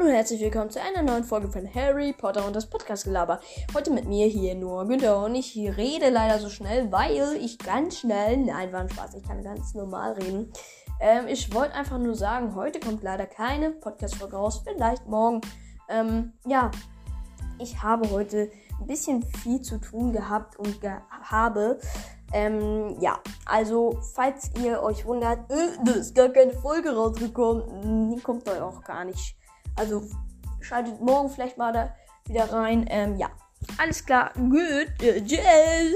Hallo 0.00 0.08
und 0.08 0.16
herzlich 0.16 0.40
willkommen 0.40 0.70
zu 0.70 0.80
einer 0.80 1.02
neuen 1.02 1.24
Folge 1.24 1.48
von 1.48 1.68
Harry 1.74 2.14
Potter 2.14 2.46
und 2.46 2.56
das 2.56 2.70
Podcast-Gelaber. 2.70 3.38
Heute 3.74 3.90
mit 3.90 4.06
mir 4.06 4.26
hier 4.28 4.54
nur 4.54 4.86
Günther 4.86 5.22
und 5.22 5.34
ich 5.34 5.54
rede 5.76 6.08
leider 6.08 6.38
so 6.38 6.48
schnell, 6.48 6.90
weil 6.90 7.36
ich 7.38 7.58
ganz 7.58 7.98
schnell, 7.98 8.38
nein, 8.38 8.72
war 8.72 8.80
ein 8.80 8.88
Spaß, 8.88 9.14
ich 9.16 9.22
kann 9.24 9.44
ganz 9.44 9.74
normal 9.74 10.12
reden. 10.14 10.50
Ähm, 11.00 11.28
ich 11.28 11.52
wollte 11.52 11.74
einfach 11.74 11.98
nur 11.98 12.14
sagen, 12.14 12.54
heute 12.54 12.80
kommt 12.80 13.02
leider 13.02 13.26
keine 13.26 13.72
Podcast-Folge 13.72 14.36
raus, 14.36 14.62
vielleicht 14.64 15.06
morgen. 15.06 15.42
Ähm, 15.90 16.32
ja, 16.46 16.70
ich 17.58 17.82
habe 17.82 18.10
heute 18.10 18.50
ein 18.80 18.86
bisschen 18.86 19.22
viel 19.22 19.60
zu 19.60 19.76
tun 19.76 20.14
gehabt 20.14 20.58
und 20.58 20.80
ge 20.80 20.92
habe. 21.10 21.78
Ähm, 22.32 22.96
ja, 23.00 23.18
also 23.44 23.98
falls 24.14 24.50
ihr 24.62 24.82
euch 24.82 25.04
wundert, 25.04 25.50
äh, 25.50 25.76
da 25.84 25.92
ist 25.92 26.14
gar 26.14 26.30
keine 26.30 26.52
Folge 26.52 26.96
rausgekommen, 26.96 28.14
die 28.14 28.22
kommt 28.22 28.46
da 28.46 28.64
auch 28.64 28.82
gar 28.82 29.04
nicht. 29.04 29.36
Also 29.80 30.02
schaltet 30.60 31.00
morgen 31.00 31.30
vielleicht 31.30 31.56
mal 31.56 31.72
da 31.72 31.96
wieder 32.26 32.52
rein. 32.52 32.84
Ähm, 32.90 33.16
ja, 33.16 33.30
alles 33.78 34.04
klar. 34.04 34.30
Gut. 34.34 34.92
Tschüss. 34.98 35.94